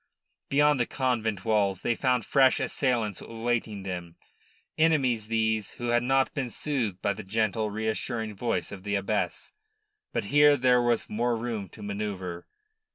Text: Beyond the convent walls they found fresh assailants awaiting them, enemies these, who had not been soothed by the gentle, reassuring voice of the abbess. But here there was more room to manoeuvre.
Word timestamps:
Beyond 0.49 0.79
the 0.79 0.87
convent 0.87 1.45
walls 1.45 1.83
they 1.83 1.93
found 1.93 2.25
fresh 2.25 2.59
assailants 2.59 3.21
awaiting 3.21 3.83
them, 3.83 4.15
enemies 4.75 5.27
these, 5.27 5.73
who 5.73 5.89
had 5.89 6.01
not 6.01 6.33
been 6.33 6.49
soothed 6.49 7.03
by 7.03 7.13
the 7.13 7.21
gentle, 7.23 7.69
reassuring 7.69 8.33
voice 8.35 8.71
of 8.71 8.81
the 8.81 8.95
abbess. 8.95 9.51
But 10.11 10.25
here 10.33 10.57
there 10.57 10.81
was 10.81 11.07
more 11.07 11.35
room 11.35 11.69
to 11.69 11.83
manoeuvre. 11.83 12.45